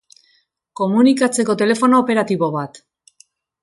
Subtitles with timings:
[0.81, 2.85] Komunikatzeko telefono operatibo bat.